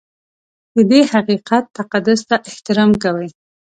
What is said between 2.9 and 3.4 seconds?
کوي.